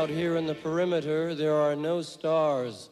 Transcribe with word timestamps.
Out 0.00 0.08
here 0.08 0.36
in 0.36 0.46
the 0.46 0.54
perimeter, 0.54 1.34
there 1.34 1.56
are 1.56 1.76
no 1.76 2.00
stars. 2.00 2.88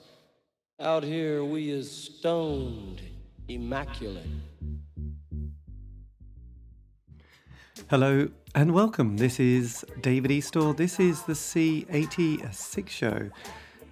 Out 0.79 1.03
here, 1.03 1.43
we 1.43 1.71
is 1.71 1.91
stoned, 1.91 3.01
immaculate. 3.49 4.27
Hello 7.89 8.29
and 8.55 8.75
welcome. 8.75 9.17
This 9.17 9.41
is 9.41 9.87
David 10.03 10.31
Eastaugh. 10.31 10.77
This 10.77 11.01
is 11.01 11.23
the 11.23 11.33
C86 11.33 12.91
show. 12.91 13.31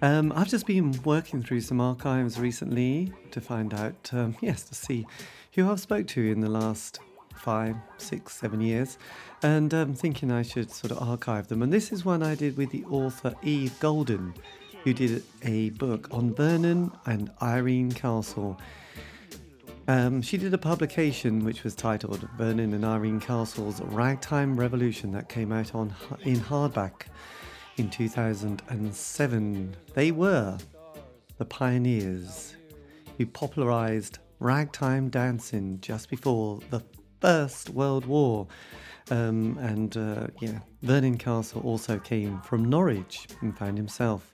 Um, 0.03 0.31
I've 0.35 0.49
just 0.49 0.67
been 0.67 0.91
working 1.03 1.41
through 1.41 1.61
some 1.61 1.81
archives 1.81 2.39
recently 2.39 3.11
to 3.31 3.41
find 3.41 3.73
out, 3.73 4.11
um, 4.13 4.35
yes, 4.41 4.61
to 4.65 4.75
see 4.75 5.07
who 5.53 5.71
I've 5.71 5.79
spoke 5.79 6.05
to 6.09 6.21
in 6.31 6.41
the 6.41 6.51
last 6.51 6.99
five, 7.37 7.75
six, 7.97 8.35
seven 8.35 8.61
years, 8.61 8.97
and 9.43 9.73
um, 9.73 9.93
thinking 9.93 10.31
I 10.31 10.41
should 10.41 10.71
sort 10.71 10.91
of 10.91 11.07
archive 11.07 11.47
them. 11.47 11.61
And 11.61 11.71
this 11.71 11.91
is 11.91 12.03
one 12.03 12.23
I 12.23 12.35
did 12.35 12.57
with 12.57 12.71
the 12.71 12.83
author 12.85 13.33
Eve 13.43 13.77
Golden, 13.79 14.33
who 14.83 14.93
did 14.93 15.23
a 15.43 15.69
book 15.71 16.07
on 16.11 16.33
Vernon 16.33 16.91
and 17.05 17.31
Irene 17.41 17.91
Castle. 17.91 18.59
Um, 19.87 20.21
she 20.21 20.37
did 20.37 20.53
a 20.53 20.57
publication 20.57 21.45
which 21.45 21.63
was 21.63 21.73
titled 21.73 22.27
Vernon 22.37 22.73
and 22.73 22.83
Irene 22.83 23.21
Castle's 23.21 23.79
Ragtime 23.81 24.59
Revolution 24.59 25.11
that 25.11 25.29
came 25.29 25.51
out 25.51 25.73
on 25.73 25.95
in 26.23 26.39
hardback 26.39 27.03
in 27.77 27.89
2007. 27.89 29.75
They 29.93 30.11
were 30.11 30.57
the 31.37 31.45
pioneers 31.45 32.55
who 33.17 33.25
popularized 33.25 34.19
ragtime 34.39 35.09
dancing 35.09 35.79
just 35.81 36.09
before 36.09 36.59
the 36.69 36.81
First 37.21 37.69
World 37.69 38.05
War. 38.05 38.47
Um, 39.09 39.57
and 39.59 39.95
uh, 39.95 40.27
yeah, 40.41 40.59
Vernon 40.81 41.17
Castle 41.17 41.61
also 41.61 41.97
came 41.99 42.41
from 42.41 42.65
Norwich 42.65 43.27
and 43.41 43.57
found 43.57 43.77
himself 43.77 44.33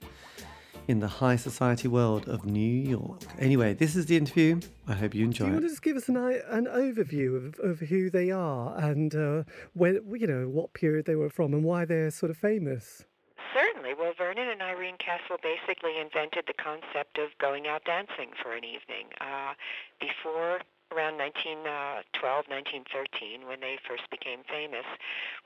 in 0.88 1.00
the 1.00 1.08
high 1.08 1.36
society 1.36 1.88
world 1.88 2.28
of 2.28 2.44
New 2.44 2.60
York. 2.60 3.22
Anyway, 3.38 3.72
this 3.72 3.96
is 3.96 4.06
the 4.06 4.16
interview. 4.16 4.60
I 4.86 4.94
hope 4.94 5.14
you 5.14 5.24
enjoy 5.24 5.46
Do 5.46 5.50
you 5.52 5.52
it. 5.52 5.60
want 5.60 5.64
to 5.64 5.70
just 5.70 5.82
give 5.82 5.96
us 5.96 6.08
an 6.08 6.16
an 6.16 6.66
overview 6.66 7.36
of, 7.36 7.58
of 7.60 7.80
who 7.80 8.10
they 8.10 8.30
are 8.30 8.76
and 8.76 9.14
uh, 9.14 9.44
where 9.72 9.94
you 10.12 10.26
know 10.26 10.48
what 10.48 10.74
period 10.74 11.06
they 11.06 11.14
were 11.16 11.30
from 11.30 11.54
and 11.54 11.64
why 11.64 11.84
they're 11.84 12.10
sort 12.10 12.30
of 12.30 12.36
famous? 12.36 13.06
Certainly. 13.54 13.94
Well, 13.98 14.12
Vernon 14.18 14.48
and 14.48 14.60
Irene 14.60 14.96
Castle 14.98 15.36
basically 15.40 15.92
invented 16.00 16.44
the 16.48 16.54
concept 16.54 17.18
of 17.18 17.30
going 17.40 17.66
out 17.68 17.84
dancing 17.84 18.30
for 18.42 18.52
an 18.52 18.64
evening. 18.64 19.06
Uh, 19.20 19.54
before 20.00 20.60
around 20.94 21.18
1912, 21.18 22.14
1913, 22.46 23.46
when 23.46 23.60
they 23.60 23.78
first 23.82 24.08
became 24.10 24.40
famous, 24.46 24.86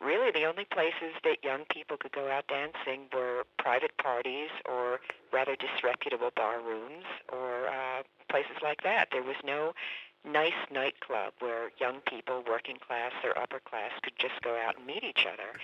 really 0.01 0.31
the 0.31 0.45
only 0.45 0.65
places 0.65 1.17
that 1.25 1.43
young 1.43 1.65
people 1.73 1.97
could 1.97 2.13
go 2.13 2.29
out 2.29 2.47
dancing 2.49 3.09
were 3.13 3.45
private 3.59 3.97
parties 3.97 4.51
or 4.69 5.01
rather 5.33 5.57
disreputable 5.57 6.31
bar 6.37 6.61
rooms 6.61 7.09
or 7.33 7.69
uh, 7.69 8.03
places 8.29 8.61
like 8.63 8.83
that. 8.83 9.09
There 9.11 9.23
was 9.23 9.37
no 9.45 9.73
nice 10.25 10.61
nightclub 10.71 11.33
where 11.39 11.71
young 11.79 12.01
people, 12.07 12.45
working 12.47 12.77
class 12.77 13.12
or 13.25 13.39
upper 13.39 13.61
class, 13.61 13.93
could 14.03 14.19
just 14.19 14.41
go 14.43 14.57
out 14.57 14.77
and 14.77 14.87
meet 14.87 15.05
each 15.05 15.27
other. 15.27 15.57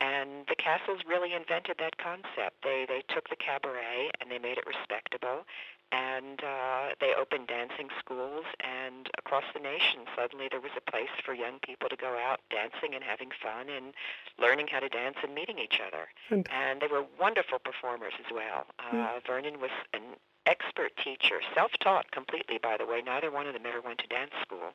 And 0.00 0.46
the 0.48 0.56
castles 0.56 1.00
really 1.06 1.32
invented 1.32 1.76
that 1.78 1.96
concept. 1.98 2.62
They 2.62 2.86
they 2.88 3.02
took 3.08 3.28
the 3.30 3.36
cabaret 3.36 4.10
and 4.20 4.30
they 4.30 4.38
made 4.38 4.58
it 4.58 4.66
respectable, 4.66 5.46
and 5.92 6.40
uh, 6.42 6.94
they 7.00 7.12
opened 7.14 7.46
dancing 7.46 7.88
schools. 7.98 8.44
And 8.60 9.08
across 9.18 9.44
the 9.54 9.60
nation, 9.60 10.00
suddenly 10.16 10.48
there 10.50 10.60
was 10.60 10.72
a 10.76 10.90
place 10.90 11.12
for 11.24 11.34
young 11.34 11.58
people 11.60 11.88
to 11.88 11.96
go 11.96 12.16
out 12.18 12.40
dancing 12.50 12.94
and 12.94 13.04
having 13.04 13.30
fun 13.30 13.68
and 13.68 13.94
learning 14.38 14.68
how 14.68 14.80
to 14.80 14.88
dance 14.88 15.16
and 15.22 15.34
meeting 15.34 15.58
each 15.58 15.80
other. 15.86 16.08
And 16.30 16.48
And 16.50 16.80
they 16.80 16.86
were 16.86 17.04
wonderful 17.20 17.58
performers 17.58 18.14
as 18.18 18.32
well. 18.32 18.66
Uh, 18.78 19.20
Vernon 19.26 19.60
was 19.60 19.70
an 19.92 20.02
expert 20.46 20.96
teacher, 20.96 21.40
self-taught 21.54 22.10
completely, 22.10 22.58
by 22.58 22.76
the 22.76 22.86
way. 22.86 23.02
Neither 23.04 23.30
one 23.30 23.46
of 23.46 23.52
them 23.52 23.62
ever 23.66 23.80
went 23.80 23.98
to 23.98 24.06
dance 24.06 24.32
school, 24.40 24.72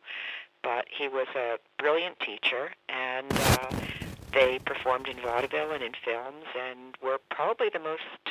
but 0.64 0.86
he 0.90 1.08
was 1.08 1.28
a 1.36 1.58
brilliant 1.78 2.20
teacher, 2.20 2.72
and 2.88 3.28
uh, 3.34 3.70
they 4.34 4.60
performed 4.60 5.08
in 5.08 5.18
vaudeville 5.18 5.72
and 5.72 5.84
in 5.84 5.94
films, 6.06 6.46
and 6.58 6.96
were 7.04 7.20
probably 7.30 7.70
the 7.70 7.80
most 7.80 8.27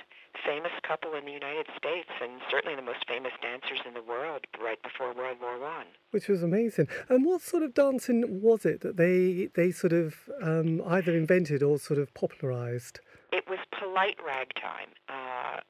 famous 0.46 0.72
couple 0.86 1.14
in 1.14 1.24
the 1.24 1.32
United 1.32 1.66
States, 1.76 2.08
and 2.22 2.40
certainly 2.50 2.76
the 2.76 2.82
most 2.82 3.04
famous 3.08 3.32
dancers 3.42 3.80
in 3.86 3.94
the 3.94 4.02
world 4.02 4.46
right 4.62 4.80
before 4.82 5.12
World 5.12 5.38
War 5.40 5.58
One. 5.58 5.86
which 6.12 6.28
was 6.28 6.42
amazing. 6.42 6.88
And 7.08 7.24
what 7.26 7.42
sort 7.42 7.62
of 7.62 7.74
dancing 7.74 8.40
was 8.40 8.64
it 8.64 8.80
that 8.80 8.96
they 8.96 9.50
they 9.54 9.70
sort 9.72 9.92
of 9.92 10.14
um, 10.40 10.80
either 10.86 11.12
invented 11.16 11.62
or 11.62 11.78
sort 11.78 11.98
of 11.98 12.14
popularized? 12.14 13.00
It 13.32 13.44
was 13.48 13.58
polite 13.78 14.18
ragtime. 14.24 14.90
Uh, 15.08 15.60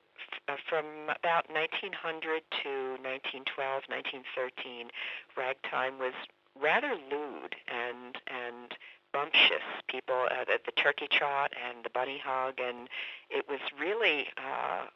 from 0.69 0.87
about 1.11 1.51
1900 1.51 2.43
to 2.63 2.71
1912, 3.03 3.83
1913, 3.89 4.91
ragtime 5.37 5.99
was 5.99 6.15
rather 6.61 6.95
lewd 7.11 7.57
and 7.67 8.17
and 8.29 8.75
bumptious. 9.16 9.65
People, 9.88 10.27
uh, 10.31 10.44
the, 10.44 10.59
the 10.66 10.72
turkey 10.72 11.09
trot 11.10 11.53
and 11.66 11.84
the 11.84 11.91
bunny 11.91 12.21
hug, 12.25 12.54
and 12.60 12.88
it 13.31 13.44
was 13.49 13.60
really 13.81 14.27
uh, 14.37 14.87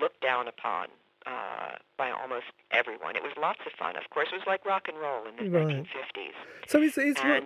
looked 0.00 0.20
down 0.22 0.48
upon 0.48 0.86
uh, 1.26 1.72
by 1.96 2.10
almost 2.10 2.46
everyone. 2.70 3.16
It 3.16 3.22
was 3.22 3.32
lots 3.40 3.60
of 3.66 3.72
fun. 3.72 3.96
Of 3.96 4.08
course, 4.10 4.28
it 4.32 4.36
was 4.36 4.46
like 4.46 4.64
rock 4.64 4.88
and 4.88 4.96
roll 4.98 5.22
in 5.28 5.34
the 5.44 5.50
Right. 5.50 5.66
1950s. 5.84 6.36
So 6.66 6.80
is 6.82 6.96
is 6.96 7.16
ra- 7.22 7.40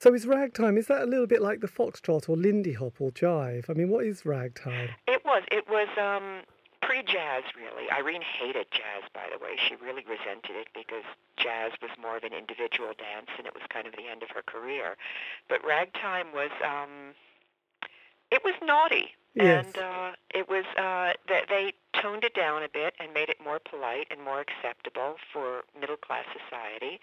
so 0.00 0.12
is 0.14 0.26
ragtime? 0.26 0.76
Is 0.76 0.86
that 0.88 1.02
a 1.02 1.06
little 1.06 1.26
bit 1.26 1.40
like 1.40 1.60
the 1.60 1.68
foxtrot 1.68 2.28
or 2.28 2.36
lindy 2.36 2.72
hop 2.74 3.00
or 3.00 3.10
jive? 3.10 3.68
I 3.70 3.72
mean, 3.74 3.88
what 3.90 4.04
is 4.04 4.24
ragtime? 4.26 4.90
It 5.06 5.24
was. 5.24 5.42
It 5.50 5.64
was 5.68 5.88
um, 5.98 6.42
pre-jazz, 6.86 7.44
really. 7.56 7.90
Irene 7.90 8.22
hated 8.22 8.66
jazz, 8.70 9.02
by 9.12 9.26
the 9.32 9.38
way. 9.42 9.56
She 9.56 9.74
really 9.76 10.04
resented 10.08 10.56
it 10.56 10.68
because 10.74 11.04
jazz 11.36 11.72
was 11.82 11.90
more 12.00 12.16
of 12.16 12.24
an 12.24 12.32
individual 12.32 12.92
dance, 12.96 13.30
and 13.38 13.46
it 13.46 13.54
was 13.54 13.62
kind 13.68 13.86
of 13.86 13.94
the 13.94 14.06
end 14.10 14.22
of 14.22 14.30
her 14.30 14.42
career. 14.42 14.96
But 15.48 15.64
ragtime 15.64 16.28
was. 16.34 16.50
Um, 16.64 17.14
it 18.30 18.42
was 18.44 18.54
naughty, 18.62 19.10
Yes. 19.34 19.66
and 19.66 19.78
uh, 19.78 20.10
it 20.34 20.48
was. 20.48 20.64
Uh, 20.76 21.12
that 21.28 21.44
they 21.48 21.72
toned 22.00 22.24
it 22.24 22.34
down 22.34 22.62
a 22.62 22.68
bit 22.68 22.94
and 23.00 23.12
made 23.14 23.28
it 23.28 23.38
more 23.42 23.58
polite 23.58 24.08
and 24.10 24.20
more 24.22 24.40
acceptable 24.40 25.16
for 25.32 25.62
middle 25.78 25.96
class 25.96 26.24
society. 26.32 27.00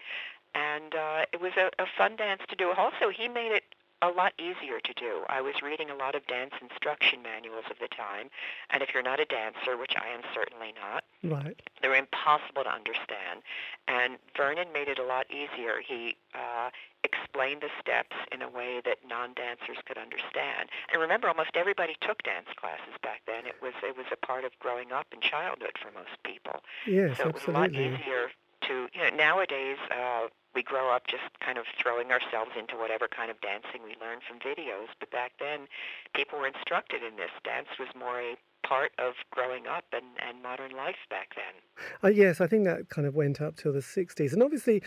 And 0.54 0.94
uh, 0.94 1.24
it 1.32 1.40
was 1.40 1.52
a, 1.56 1.70
a 1.82 1.86
fun 1.96 2.16
dance 2.16 2.42
to 2.48 2.56
do. 2.56 2.72
Also, 2.76 3.08
he 3.08 3.26
made 3.28 3.52
it 3.52 3.64
a 4.02 4.08
lot 4.10 4.32
easier 4.38 4.80
to 4.82 4.92
do. 4.94 5.22
I 5.28 5.40
was 5.40 5.62
reading 5.62 5.88
a 5.88 5.94
lot 5.94 6.14
of 6.14 6.26
dance 6.26 6.52
instruction 6.60 7.22
manuals 7.22 7.64
of 7.70 7.78
the 7.78 7.88
time, 7.88 8.28
and 8.70 8.82
if 8.82 8.90
you're 8.92 9.02
not 9.02 9.20
a 9.20 9.24
dancer, 9.24 9.76
which 9.78 9.94
I 9.96 10.08
am 10.12 10.22
certainly 10.34 10.74
not, 10.74 11.04
Right. 11.22 11.54
they're 11.80 11.94
impossible 11.94 12.64
to 12.64 12.70
understand. 12.70 13.42
And 13.86 14.18
Vernon 14.36 14.72
made 14.72 14.88
it 14.88 14.98
a 14.98 15.04
lot 15.04 15.30
easier. 15.30 15.80
He 15.86 16.16
uh, 16.34 16.70
explained 17.04 17.62
the 17.62 17.70
steps 17.80 18.16
in 18.32 18.42
a 18.42 18.48
way 18.48 18.82
that 18.84 18.98
non-dancers 19.06 19.78
could 19.86 19.98
understand. 19.98 20.68
And 20.92 21.00
remember, 21.00 21.28
almost 21.28 21.50
everybody 21.54 21.96
took 22.00 22.22
dance 22.24 22.48
classes 22.56 22.94
back 23.02 23.22
then. 23.26 23.46
It 23.46 23.62
was 23.62 23.72
it 23.82 23.96
was 23.96 24.06
a 24.12 24.16
part 24.16 24.44
of 24.44 24.50
growing 24.58 24.90
up 24.92 25.06
in 25.12 25.20
childhood 25.20 25.78
for 25.80 25.90
most 25.92 26.18
people. 26.24 26.62
Yes, 26.86 27.18
so 27.18 27.28
it 27.28 27.34
was 27.34 27.44
a 27.46 27.50
lot 27.52 27.70
absolutely. 27.70 27.98
easier 28.02 28.30
to 28.62 28.88
you 28.94 29.02
know 29.10 29.16
nowadays 29.16 29.78
uh, 29.90 30.26
we 30.54 30.62
grow 30.62 30.94
up 30.94 31.06
just 31.06 31.24
kind 31.40 31.58
of 31.58 31.64
throwing 31.80 32.10
ourselves 32.10 32.52
into 32.58 32.76
whatever 32.76 33.08
kind 33.08 33.30
of 33.30 33.40
dancing 33.40 33.82
we 33.84 33.96
learn 34.00 34.20
from 34.26 34.38
videos. 34.38 34.88
But 35.00 35.10
back 35.10 35.32
then, 35.40 35.66
people 36.14 36.38
were 36.38 36.46
instructed 36.46 37.02
in 37.02 37.16
this. 37.16 37.30
Dance 37.44 37.68
was 37.78 37.88
more 37.98 38.20
a 38.20 38.36
part 38.66 38.92
of 38.98 39.14
growing 39.30 39.66
up 39.66 39.84
and, 39.92 40.04
and 40.26 40.42
modern 40.42 40.72
life 40.72 40.96
back 41.10 41.34
then. 41.34 41.86
Uh, 42.02 42.08
yes, 42.08 42.40
I 42.40 42.46
think 42.46 42.64
that 42.64 42.88
kind 42.88 43.06
of 43.06 43.14
went 43.14 43.40
up 43.40 43.56
till 43.56 43.72
the 43.72 43.80
60s. 43.80 44.32
And 44.32 44.42
obviously, 44.42 44.82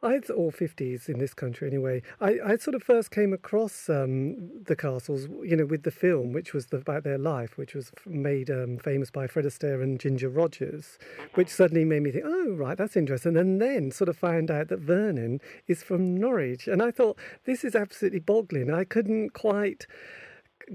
I 0.00 0.20
or 0.34 0.52
50s 0.52 1.08
in 1.08 1.18
this 1.18 1.34
country 1.34 1.66
anyway. 1.66 2.02
I, 2.20 2.38
I 2.44 2.56
sort 2.56 2.76
of 2.76 2.84
first 2.84 3.10
came 3.10 3.32
across 3.32 3.88
um, 3.88 4.62
the 4.64 4.76
castles, 4.76 5.26
you 5.42 5.56
know, 5.56 5.66
with 5.66 5.82
the 5.82 5.90
film, 5.90 6.32
which 6.32 6.54
was 6.54 6.66
the, 6.66 6.76
about 6.76 7.02
their 7.02 7.18
life, 7.18 7.58
which 7.58 7.74
was 7.74 7.90
made 8.06 8.48
um, 8.48 8.78
famous 8.78 9.10
by 9.10 9.26
Fred 9.26 9.44
Astaire 9.44 9.82
and 9.82 9.98
Ginger 9.98 10.28
Rogers, 10.28 10.98
which 11.34 11.48
suddenly 11.48 11.84
made 11.84 12.02
me 12.02 12.12
think, 12.12 12.24
oh, 12.26 12.52
right, 12.52 12.78
that's 12.78 12.96
interesting. 12.96 13.36
And 13.36 13.60
then 13.60 13.90
sort 13.90 14.08
of 14.08 14.16
found 14.16 14.52
out 14.52 14.68
that 14.68 14.78
Vernon 14.78 15.40
is 15.66 15.82
from 15.82 16.16
Norwich. 16.16 16.68
And 16.68 16.80
I 16.80 16.92
thought, 16.92 17.18
this 17.44 17.64
is 17.64 17.74
absolutely 17.74 18.20
boggling. 18.20 18.72
I 18.72 18.84
couldn't 18.84 19.30
quite 19.30 19.86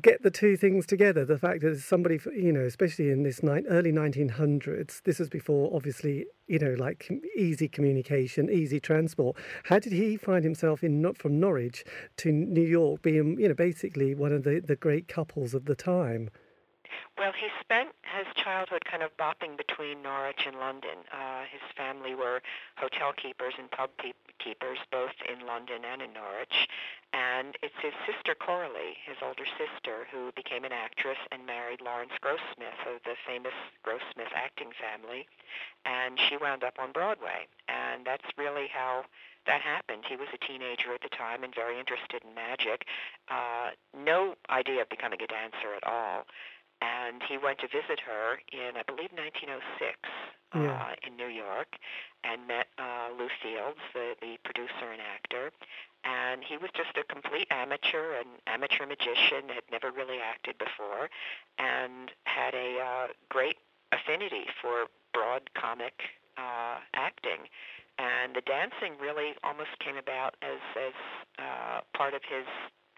get 0.02 0.24
the 0.24 0.32
two 0.32 0.58
things 0.58 0.86
together. 0.86 1.26
The 1.26 1.38
fact 1.38 1.62
that 1.62 1.80
somebody, 1.80 2.20
you 2.36 2.52
know, 2.52 2.62
especially 2.62 3.10
in 3.10 3.24
this 3.24 3.44
ni- 3.44 3.66
early 3.70 3.92
1900s, 3.92 5.02
this 5.04 5.20
was 5.20 5.30
before 5.30 5.74
obviously, 5.74 6.26
you 6.48 6.60
know, 6.60 6.76
like 6.78 7.10
easy 7.36 7.68
communication, 7.68 8.50
easy 8.50 8.80
transport. 8.80 9.38
How 9.66 9.80
did 9.80 9.94
he 9.94 10.18
find 10.18 10.44
himself 10.44 10.84
in 10.84 11.02
not 11.02 11.18
from 11.18 11.40
Norwich 11.40 11.84
to 12.18 12.32
New 12.32 12.62
York, 12.62 13.02
being, 13.02 13.40
you 13.40 13.48
know, 13.48 13.54
basically 13.54 14.16
one 14.16 14.32
of 14.32 14.44
the, 14.44 14.60
the 14.60 14.76
great 14.76 15.08
couples 15.08 15.54
of 15.54 15.66
the 15.66 15.76
time? 15.76 16.30
Well, 17.18 17.32
he 17.32 17.48
spent 17.62 17.90
his 18.18 18.28
childhood 18.36 18.84
kind 18.90 19.04
of 19.04 19.16
bopping 19.18 19.58
between 19.58 20.02
Norwich 20.02 20.46
and 20.46 20.58
London. 20.58 21.06
Uh, 21.12 21.44
his 21.52 21.62
family 21.78 22.16
were 22.16 22.42
hotel 22.78 23.14
keepers 23.14 23.54
and 23.58 23.70
pub 23.70 23.92
pe- 23.98 24.18
keepers, 24.40 24.80
both 24.92 25.14
in 25.30 25.46
London 25.46 25.86
and 25.86 26.02
in 26.02 26.14
Norwich. 26.14 26.68
And 27.14 27.56
it's 27.62 27.78
his 27.82 27.94
sister 28.10 28.34
Coralie, 28.34 28.98
his 29.06 29.18
older 29.22 29.46
sister, 29.46 30.08
who 30.12 30.32
became 30.36 30.66
an 30.66 30.74
actress 30.74 31.20
and 31.32 31.46
married 31.46 31.82
Lawrence 31.82 32.18
Grossmith 32.22 32.82
of 32.90 33.04
the 33.06 33.16
famous 33.28 33.54
Grossmith 33.86 34.34
acting 34.34 34.72
family. 34.74 35.28
And 35.86 36.20
she 36.20 36.38
wound 36.38 36.64
up 36.64 36.76
on 36.80 36.92
Broadway. 36.92 37.46
And 37.70 38.06
that's 38.06 38.26
really 38.38 38.68
how 38.74 39.06
that 39.46 39.62
happened. 39.62 40.04
He 40.08 40.16
was 40.16 40.28
a 40.34 40.42
teenager 40.46 40.94
at 40.94 41.02
the 41.02 41.10
time 41.10 41.44
and 41.44 41.54
very 41.54 41.80
interested 41.80 42.24
in 42.24 42.34
magic. 42.34 42.86
Uh, 43.30 43.72
no 43.94 44.36
idea 44.50 44.82
of 44.82 44.90
becoming 44.90 45.22
a 45.22 45.28
dancer 45.28 45.76
at 45.76 45.86
all 45.86 46.26
and 46.84 47.24
he 47.24 47.38
went 47.38 47.60
to 47.60 47.68
visit 47.68 48.00
her 48.04 48.40
in, 48.52 48.76
I 48.76 48.84
believe, 48.84 49.12
1906 49.16 49.96
Yeah. 50.54 50.70
uh, 50.76 50.94
in 51.08 51.16
New 51.16 51.32
York, 51.32 51.80
and 52.24 52.46
met 52.48 52.68
uh, 52.78 53.10
Lew 53.18 53.30
Fields, 53.42 53.80
the, 53.94 54.16
the 54.22 54.38
producer 54.44 54.92
and 54.92 55.02
actor. 55.02 55.52
And 56.04 56.44
he 56.44 56.58
was 56.58 56.70
just 56.76 56.94
a 56.98 57.04
complete 57.08 57.48
amateur, 57.50 58.20
an 58.20 58.28
amateur 58.46 58.86
magician, 58.86 59.48
had 59.48 59.64
never 59.72 59.90
really 59.92 60.20
acted 60.20 60.58
before, 60.60 61.10
and 61.58 62.12
had 62.26 62.54
a 62.54 62.70
uh, 62.80 63.08
great 63.30 63.58
affinity 63.92 64.46
for 64.62 64.88
broad 65.14 65.50
comic 65.56 65.94
uh, 66.38 66.78
acting. 66.94 67.48
And 67.98 68.36
the 68.36 68.42
dancing 68.42 68.94
really 69.00 69.34
almost 69.44 69.80
came 69.80 69.98
about 69.98 70.36
as 70.42 70.60
as 70.76 70.94
uh, 71.40 71.82
part 71.96 72.14
of 72.14 72.22
his 72.28 72.46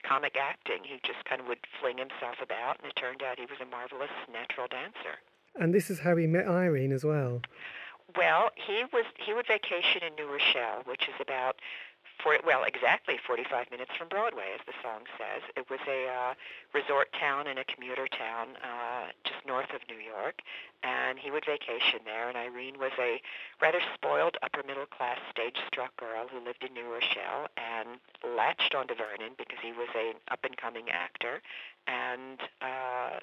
comic 0.08 0.36
acting. 0.40 0.84
He 0.84 1.00
just 1.04 1.26
kind 1.26 1.42
of 1.42 1.48
would 1.48 1.60
fling 1.80 1.98
himself 1.98 2.38
about, 2.42 2.80
and 2.80 2.90
it 2.90 2.96
turned 2.96 3.24
out 3.24 3.40
he 3.40 3.46
was 3.46 3.60
a 3.62 3.66
marvelous 3.66 4.14
natural 4.32 4.68
dancer. 4.68 5.20
And 5.56 5.74
this 5.74 5.90
is 5.90 6.00
how 6.00 6.16
he 6.16 6.28
met 6.28 6.48
Irene 6.48 6.92
as 6.92 7.04
well. 7.04 7.42
Well, 8.16 8.52
he 8.56 8.84
was 8.94 9.06
he 9.18 9.34
would 9.34 9.48
vacation 9.48 10.04
in 10.06 10.16
New 10.16 10.32
Rochelle, 10.32 10.84
which 10.86 11.08
is 11.08 11.16
about 11.20 11.58
for 12.22 12.38
well 12.46 12.64
exactly 12.64 13.18
45 13.26 13.72
minutes 13.72 13.92
from 13.98 14.08
Broadway, 14.08 14.54
as 14.54 14.62
the 14.66 14.74
song 14.82 15.04
says. 15.18 15.42
It 15.56 15.70
was 15.70 15.80
a 15.88 16.08
uh, 16.08 16.34
resort 16.74 17.10
town 17.20 17.48
and 17.48 17.60
a 17.60 17.66
commuter 17.66 18.08
town 18.08 18.56
uh, 18.64 19.12
north 19.46 19.72
of 19.74 19.82
New 19.90 20.00
York, 20.00 20.42
and 20.84 21.20
he 21.20 21.32
would 21.32 21.46
vacation 21.46 22.00
there. 22.06 22.28
And 22.28 22.38
Irene 22.38 22.80
was 22.80 22.92
a 23.00 23.22
rather 23.62 23.80
spoiled 23.94 24.38
upper 24.44 24.64
middle 24.66 24.86
class 24.86 25.20
stage 25.30 25.58
struck 25.68 25.96
girl 25.98 26.28
who 26.28 26.44
lived 26.44 26.64
in 26.64 26.74
New 26.74 26.92
Rochelle 26.92 27.48
and 27.58 28.00
latched 28.36 28.76
onto 28.76 28.96
Vernon 28.96 29.34
because 29.38 29.60
he 29.62 29.72
was 29.72 29.90
an 29.96 30.16
up 30.32 30.44
and 30.44 30.58
coming 30.58 30.90
actor, 30.90 31.42
and. 31.88 32.40
Uh, 32.62 33.20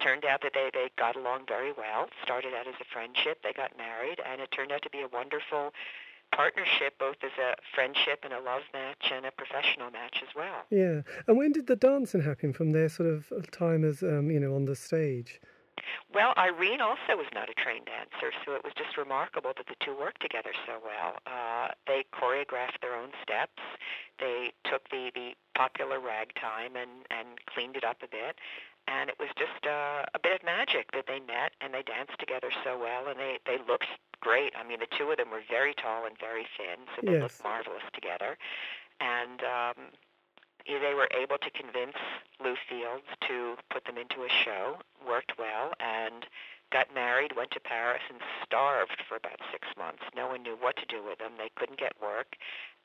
turned 0.00 0.24
out 0.24 0.40
that 0.40 0.52
they, 0.54 0.70
they 0.72 0.88
got 0.96 1.14
along 1.14 1.44
very 1.46 1.72
well. 1.76 2.08
Started 2.24 2.54
out 2.54 2.66
as 2.66 2.72
a 2.80 2.84
friendship. 2.90 3.42
They 3.42 3.52
got 3.52 3.76
married, 3.76 4.18
and 4.26 4.40
it 4.40 4.50
turned 4.50 4.72
out 4.72 4.80
to 4.80 4.88
be 4.88 5.02
a 5.02 5.08
wonderful 5.08 5.74
partnership, 6.32 6.98
both 6.98 7.16
as 7.22 7.32
a 7.38 7.54
friendship 7.74 8.20
and 8.22 8.32
a 8.32 8.40
love 8.40 8.62
match 8.72 9.10
and 9.12 9.26
a 9.26 9.30
professional 9.30 9.90
match 9.90 10.22
as 10.22 10.34
well. 10.34 10.64
Yeah. 10.70 11.02
And 11.26 11.36
when 11.36 11.52
did 11.52 11.66
the 11.66 11.76
dancing 11.76 12.22
happen 12.22 12.52
from 12.52 12.72
their 12.72 12.88
sort 12.88 13.08
of 13.08 13.50
time 13.50 13.84
as, 13.84 14.02
um, 14.02 14.30
you 14.30 14.40
know, 14.40 14.54
on 14.54 14.64
the 14.64 14.76
stage? 14.76 15.40
Well, 16.12 16.34
Irene 16.36 16.80
also 16.80 17.16
was 17.16 17.26
not 17.34 17.48
a 17.48 17.54
trained 17.54 17.86
dancer, 17.86 18.32
so 18.44 18.54
it 18.54 18.64
was 18.64 18.72
just 18.76 18.96
remarkable 18.96 19.52
that 19.56 19.66
the 19.66 19.76
two 19.84 19.96
worked 19.98 20.20
together 20.20 20.50
so 20.66 20.78
well. 20.82 21.18
Uh, 21.26 21.68
they 21.86 22.04
choreographed 22.12 22.80
their 22.82 22.94
own 22.94 23.10
steps. 23.22 23.62
They 24.18 24.52
took 24.64 24.88
the, 24.90 25.10
the 25.14 25.34
popular 25.54 26.00
ragtime 26.00 26.76
and, 26.76 27.06
and 27.10 27.38
cleaned 27.46 27.76
it 27.76 27.84
up 27.84 28.02
a 28.02 28.08
bit. 28.08 28.38
And 28.88 29.08
it 29.08 29.16
was 29.20 29.28
just 29.38 29.66
uh, 29.66 30.02
a 30.14 30.18
bit 30.22 30.34
of 30.34 30.42
magic 30.42 30.90
that 30.92 31.06
they 31.06 31.20
met 31.20 31.52
and 31.60 31.72
they 31.72 31.82
danced 31.82 32.18
together 32.18 32.50
so 32.64 32.78
well 32.78 33.06
and 33.08 33.18
they, 33.20 33.38
they 33.46 33.58
looked 33.68 33.86
great. 34.20 34.52
I 34.58 34.66
mean, 34.66 34.80
the 34.80 34.90
two 34.98 35.10
of 35.10 35.16
them 35.18 35.30
were 35.30 35.42
very 35.48 35.74
tall 35.74 36.06
and 36.06 36.18
very 36.18 36.46
thin, 36.58 36.84
so 36.96 37.02
they 37.06 37.12
Yes. 37.12 37.22
looked 37.22 37.44
marvelous 37.44 37.84
together. 37.94 38.36
And 39.00 39.40
um, 39.44 39.76
they 40.66 40.94
were 40.94 41.08
able 41.16 41.38
to 41.38 41.50
convince 41.50 41.96
Lew 42.42 42.56
Fields 42.68 43.06
to 43.28 43.56
put 43.70 43.84
them 43.84 43.98
into 43.98 44.24
a 44.24 44.28
show, 44.28 44.78
worked 45.06 45.38
well, 45.38 45.72
and 45.80 46.26
got 46.72 46.94
married, 46.94 47.36
went 47.36 47.50
to 47.52 47.60
Paris, 47.60 48.02
and 48.08 48.20
starved 48.44 49.02
for 49.08 49.16
about 49.16 49.40
six 49.50 49.66
months. 49.76 50.02
No 50.14 50.28
one 50.28 50.42
knew 50.42 50.56
what 50.60 50.76
to 50.76 50.86
do 50.86 51.02
with 51.02 51.18
them. 51.18 51.32
They 51.38 51.50
couldn't 51.56 51.78
get 51.78 51.92
work, 52.00 52.36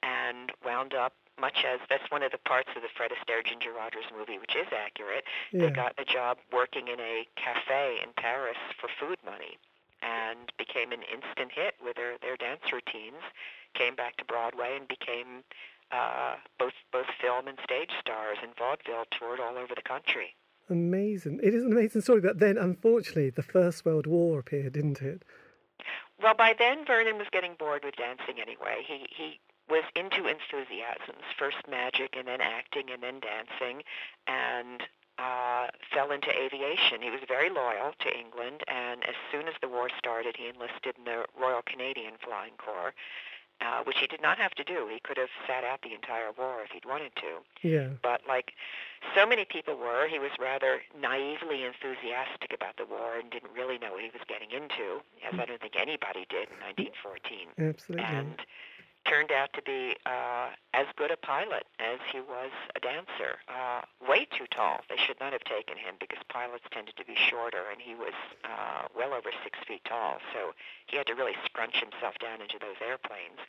and 0.02 0.52
wound 0.66 0.94
up 0.94 1.14
much 1.40 1.66
as 1.68 1.80
that's 1.90 2.10
one 2.10 2.24
of 2.24 2.32
the 2.32 2.38
parts 2.38 2.70
of 2.76 2.82
the 2.82 2.88
Fred 2.96 3.12
Astaire 3.12 3.44
Ginger 3.44 3.74
Rogers 3.74 4.06
movie, 4.18 4.40
which 4.40 4.56
is 4.56 4.68
accurate. 4.72 5.26
They 5.52 5.70
got 5.70 5.94
a 5.98 6.06
job 6.06 6.38
working 6.54 6.88
in 6.88 7.00
a 7.00 7.28
cafe 7.36 8.00
in 8.02 8.10
Paris 8.16 8.58
for 8.80 8.90
food 9.00 9.18
money 9.26 9.58
and 10.02 10.52
became 10.58 10.92
an 10.92 11.02
instant 11.04 11.52
hit 11.52 11.76
with 11.84 11.96
their, 11.98 12.18
their 12.22 12.38
dance 12.38 12.62
routines. 12.72 13.22
Came 13.74 13.96
back 13.96 14.16
to 14.18 14.26
Broadway 14.26 14.78
and 14.78 14.88
became 14.88 15.44
uh, 15.92 16.36
both 16.60 16.74
both 16.92 17.08
film 17.22 17.48
and 17.48 17.58
stage 17.64 17.92
stars, 18.00 18.38
and 18.42 18.52
vaudeville 18.58 19.06
toured 19.12 19.40
all 19.40 19.58
over 19.58 19.74
the 19.76 19.82
country. 19.82 20.36
Amazing. 20.70 21.40
It 21.44 21.54
is 21.54 21.64
an 21.64 21.72
amazing 21.72 22.02
story. 22.02 22.22
But 22.22 22.40
then, 22.40 22.58
unfortunately, 22.58 23.30
the 23.30 23.44
First 23.44 23.86
World 23.86 24.08
War 24.08 24.40
appeared, 24.40 24.74
didn't 24.74 25.02
it? 25.02 25.22
Well, 26.22 26.34
by 26.34 26.56
then 26.58 26.86
Vernon 26.86 27.18
was 27.18 27.28
getting 27.32 27.56
bored 27.60 27.84
with 27.84 27.96
dancing 27.96 28.42
anyway. 28.42 28.84
He 28.88 29.06
he 29.10 29.40
was 29.70 29.84
into 29.96 30.28
enthusiasms, 30.28 31.26
first 31.38 31.58
magic 31.70 32.16
and 32.18 32.28
then 32.28 32.42
acting 32.42 32.90
and 32.92 33.02
then 33.02 33.20
dancing, 33.20 33.84
and 34.28 34.84
uh, 35.18 35.68
fell 35.94 36.12
into 36.12 36.30
aviation. 36.30 37.02
He 37.02 37.10
was 37.10 37.22
very 37.28 37.50
loyal 37.50 37.94
to 38.00 38.18
England, 38.18 38.64
and 38.68 39.04
as 39.04 39.16
soon 39.32 39.48
as 39.48 39.56
the 39.62 39.70
war 39.70 39.90
started, 39.98 40.36
he 40.38 40.48
enlisted 40.48 40.96
in 40.98 41.06
the 41.06 41.26
Royal 41.40 41.62
Canadian 41.66 42.14
Flying 42.24 42.54
Corps, 42.58 42.94
uh, 43.62 43.84
which 43.84 43.98
he 44.00 44.08
did 44.08 44.22
not 44.22 44.38
have 44.38 44.52
to 44.56 44.64
do. 44.64 44.88
He 44.92 45.00
could 45.00 45.18
have 45.18 45.30
sat 45.48 45.64
out 45.64 45.82
the 45.82 45.94
entire 45.94 46.32
war 46.38 46.62
if 46.64 46.72
he'd 46.72 46.86
wanted 46.86 47.16
to. 47.18 47.68
Yeah. 47.68 47.90
But 48.02 48.22
like 48.28 48.54
so 49.16 49.26
many 49.26 49.46
people 49.46 49.78
were, 49.78 50.08
he 50.08 50.20
was 50.20 50.32
rather 50.40 50.82
naively 51.00 51.64
enthusiastic 51.64 52.54
about 52.54 52.78
the 52.78 52.86
war 52.86 53.18
and 53.20 53.30
didn't 53.30 53.54
really 53.54 53.78
know 53.78 53.94
what 53.94 54.04
he 54.04 54.10
was 54.12 54.24
getting 54.28 54.52
into, 54.52 55.02
as 55.26 55.40
I 55.40 55.46
don't 55.46 55.62
think 55.62 55.76
anybody 55.80 56.26
did 56.30 56.50
in 56.50 56.60
1914. 56.62 57.54
Absolutely. 57.58 58.06
And 58.06 58.42
turned 59.06 59.32
out 59.32 59.54
to 59.54 59.62
be 59.62 59.96
uh, 60.06 60.50
as 60.74 60.86
good 60.98 61.12
a 61.12 61.18
pilot 61.18 61.66
as 61.80 62.00
he 62.12 62.20
was 62.20 62.52
a 62.76 62.80
dancer. 62.80 63.40
Uh, 63.48 63.82
way 64.02 64.26
too 64.26 64.46
tall. 64.50 64.82
They 64.90 64.98
should 64.98 65.20
not 65.20 65.32
have 65.34 65.44
taken 65.46 65.78
him 65.78 65.96
because 66.00 66.20
pilots 66.30 66.66
tended 66.72 66.98
to 66.98 67.06
be 67.06 67.16
shorter, 67.16 67.70
and 67.72 67.80
he 67.80 67.96
was 67.96 68.18
uh, 68.44 68.90
well 68.98 69.14
over 69.14 69.30
six 69.44 69.60
feet 69.68 69.86
tall. 69.86 70.18
So 70.34 70.54
he 70.88 70.98
had 70.98 71.08
to 71.08 71.14
really 71.14 71.38
scrunch 71.46 71.78
himself 71.80 72.18
down 72.20 72.42
into 72.42 72.58
those 72.60 72.78
airplanes. 72.82 73.40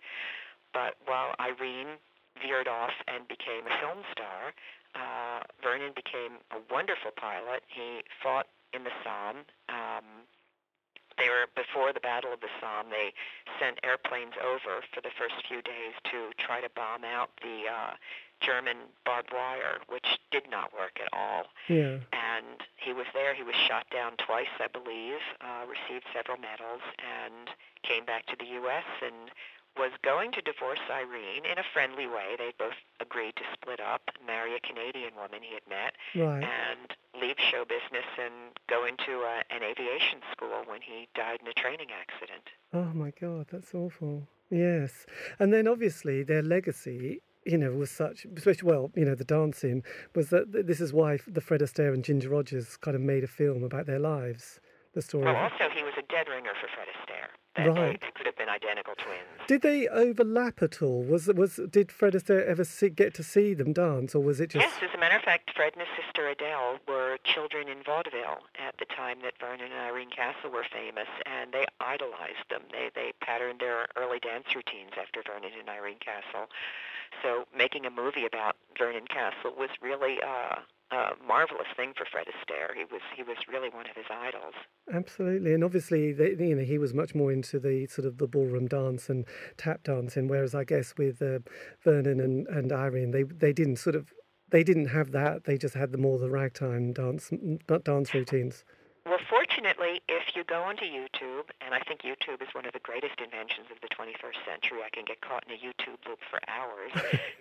But 0.72 0.96
while 1.06 1.34
Irene 1.40 1.96
veered 2.40 2.68
off 2.68 2.92
and 3.08 3.26
became 3.26 3.64
a 3.64 3.74
film 3.80 4.04
star, 4.12 4.52
uh, 4.94 5.40
Vernon 5.62 5.92
became 5.96 6.44
a 6.52 6.60
wonderful 6.72 7.10
pilot. 7.16 7.64
He 7.68 8.04
fought 8.22 8.46
in 8.72 8.84
the 8.84 8.92
Somme. 9.02 9.48
Um, 9.68 10.28
they 11.18 11.28
were 11.28 11.46
before 11.54 11.92
the 11.92 12.00
Battle 12.00 12.32
of 12.32 12.40
the 12.40 12.52
Somme. 12.60 12.90
They 12.90 13.12
sent 13.58 13.80
airplanes 13.82 14.34
over 14.40 14.84
for 14.92 15.00
the 15.00 15.12
first 15.16 15.34
few 15.48 15.62
days 15.62 15.94
to 16.12 16.32
try 16.38 16.60
to 16.60 16.68
bomb 16.74 17.04
out 17.04 17.30
the 17.42 17.64
uh, 17.68 17.94
German 18.40 18.76
barbed 19.04 19.32
wire, 19.32 19.80
which 19.88 20.06
did 20.30 20.50
not 20.50 20.72
work 20.74 21.00
at 21.00 21.08
all. 21.12 21.48
Yeah. 21.68 21.98
And 22.12 22.60
he 22.76 22.92
was 22.92 23.06
there. 23.14 23.34
He 23.34 23.42
was 23.42 23.56
shot 23.56 23.86
down 23.90 24.12
twice, 24.18 24.52
I 24.60 24.68
believe. 24.68 25.20
Uh, 25.40 25.64
received 25.64 26.04
several 26.12 26.36
medals, 26.36 26.84
and 27.00 27.48
came 27.82 28.04
back 28.04 28.26
to 28.26 28.36
the 28.38 28.46
U.S. 28.60 28.84
and 29.02 29.30
was 29.76 29.92
going 30.02 30.32
to 30.32 30.40
divorce 30.40 30.80
Irene 30.90 31.44
in 31.44 31.58
a 31.58 31.64
friendly 31.72 32.06
way. 32.06 32.36
They 32.36 32.52
both 32.58 32.76
agreed 33.16 33.36
to 33.36 33.42
split 33.54 33.80
up, 33.80 34.02
marry 34.26 34.54
a 34.54 34.60
Canadian 34.60 35.14
woman 35.16 35.40
he 35.42 35.54
had 35.54 35.66
met, 35.68 35.94
Right. 36.14 36.42
and 36.44 36.92
leave 37.20 37.36
show 37.38 37.64
business 37.64 38.04
and 38.22 38.34
go 38.68 38.84
into 38.84 39.22
a, 39.22 39.42
an 39.50 39.62
aviation 39.62 40.20
school 40.32 40.62
when 40.66 40.82
he 40.82 41.08
died 41.14 41.38
in 41.40 41.48
a 41.48 41.54
training 41.54 41.88
accident. 41.98 42.42
Oh 42.74 42.92
my 42.94 43.12
God, 43.18 43.46
that's 43.50 43.74
awful. 43.74 44.28
Yes. 44.50 45.06
And 45.38 45.52
then 45.52 45.66
obviously 45.66 46.22
their 46.24 46.42
legacy, 46.42 47.22
you 47.46 47.56
know, 47.56 47.72
was 47.72 47.90
such, 47.90 48.26
especially, 48.36 48.68
well, 48.68 48.90
you 48.94 49.04
know, 49.06 49.14
the 49.14 49.24
dancing, 49.24 49.82
was 50.14 50.28
that 50.30 50.52
this 50.66 50.80
is 50.80 50.92
why 50.92 51.18
the 51.26 51.40
Fred 51.40 51.62
Astaire 51.62 51.94
and 51.94 52.04
Ginger 52.04 52.28
Rogers 52.28 52.76
kind 52.76 52.94
of 52.94 53.00
made 53.00 53.24
a 53.24 53.28
film 53.28 53.64
about 53.64 53.86
their 53.86 53.98
lives. 53.98 54.60
The 54.92 55.00
story 55.02 55.24
Well, 55.24 55.36
also 55.36 55.68
he 55.74 55.82
was 55.82 55.92
a 55.98 56.02
dead 56.12 56.28
ringer 56.28 56.52
for 56.60 56.68
Fred 56.74 56.88
Right. 57.58 57.98
They, 58.00 58.06
they 58.06 58.12
could 58.14 58.26
have 58.26 58.36
been 58.36 58.48
identical 58.48 58.94
twins. 58.94 59.24
Did 59.46 59.62
they 59.62 59.88
overlap 59.88 60.62
at 60.62 60.82
all? 60.82 61.02
Was 61.02 61.28
was 61.28 61.60
did 61.70 61.90
Fred 61.90 62.14
Astaire 62.14 62.44
ever 62.44 62.64
see, 62.64 62.90
get 62.90 63.14
to 63.14 63.22
see 63.22 63.54
them 63.54 63.72
dance, 63.72 64.14
or 64.14 64.20
was 64.20 64.40
it 64.40 64.50
just? 64.50 64.66
Yes, 64.66 64.74
as 64.82 64.94
a 64.94 64.98
matter 64.98 65.16
of 65.16 65.22
fact, 65.22 65.50
Fred 65.54 65.72
and 65.74 65.82
his 65.86 66.04
sister 66.04 66.28
Adele 66.28 66.78
were 66.86 67.18
children 67.24 67.68
in 67.68 67.82
vaudeville 67.82 68.44
at 68.58 68.76
the 68.78 68.84
time 68.84 69.18
that 69.22 69.34
Vernon 69.40 69.72
and 69.72 69.80
Irene 69.80 70.10
Castle 70.10 70.50
were 70.50 70.66
famous, 70.70 71.08
and 71.24 71.52
they 71.52 71.64
idolized 71.80 72.50
them. 72.50 72.62
They 72.72 72.90
they 72.94 73.12
patterned 73.20 73.60
their 73.60 73.86
early 73.96 74.18
dance 74.18 74.46
routines 74.54 74.92
after 75.00 75.22
Vernon 75.26 75.52
and 75.58 75.68
Irene 75.68 75.98
Castle. 76.00 76.48
So 77.22 77.46
making 77.56 77.86
a 77.86 77.90
movie 77.90 78.26
about 78.26 78.56
Vernon 78.76 79.06
Castle 79.06 79.54
was 79.56 79.70
really 79.80 80.18
uh, 80.20 80.56
a 80.90 81.10
marvelous 81.26 81.66
thing 81.76 81.92
for 81.96 82.06
Fred 82.10 82.26
Astaire. 82.26 82.74
He 82.76 82.84
was 82.84 83.02
he 83.16 83.22
was 83.22 83.36
really 83.48 83.68
one 83.68 83.86
of 83.88 83.96
his 83.96 84.06
idols. 84.10 84.54
Absolutely, 84.92 85.52
and 85.52 85.64
obviously, 85.64 86.12
they, 86.12 86.36
you 86.38 86.54
know, 86.54 86.64
he 86.64 86.78
was 86.78 86.94
much 86.94 87.14
more 87.14 87.32
into 87.32 87.58
the 87.58 87.86
sort 87.86 88.06
of 88.06 88.18
the 88.18 88.28
ballroom 88.28 88.68
dance 88.68 89.08
and 89.08 89.24
tap 89.56 89.82
dancing, 89.82 90.28
whereas 90.28 90.54
I 90.54 90.64
guess 90.64 90.94
with 90.96 91.20
uh, 91.20 91.40
Vernon 91.82 92.20
and, 92.20 92.46
and 92.48 92.72
Irene, 92.72 93.10
they 93.10 93.24
they 93.24 93.52
didn't 93.52 93.76
sort 93.76 93.96
of 93.96 94.12
they 94.50 94.62
didn't 94.62 94.86
have 94.86 95.10
that. 95.12 95.44
They 95.44 95.58
just 95.58 95.74
had 95.74 95.92
the 95.92 95.98
more 95.98 96.18
the 96.18 96.30
ragtime 96.30 96.92
dance 96.92 97.30
dance 97.84 98.14
routines. 98.14 98.64
Well, 99.06 99.22
fortunately, 99.30 100.02
if 100.08 100.34
you 100.34 100.42
go 100.42 100.62
onto 100.62 100.82
YouTube, 100.82 101.46
and 101.62 101.72
I 101.72 101.78
think 101.86 102.02
YouTube 102.02 102.42
is 102.42 102.50
one 102.52 102.66
of 102.66 102.72
the 102.72 102.82
greatest 102.82 103.20
inventions 103.22 103.70
of 103.70 103.78
the 103.80 103.86
21st 103.94 104.42
century, 104.42 104.82
I 104.84 104.90
can 104.90 105.04
get 105.06 105.20
caught 105.20 105.44
in 105.46 105.54
a 105.54 105.60
YouTube 105.62 106.02
loop 106.08 106.18
for 106.28 106.40
hours. 106.50 106.90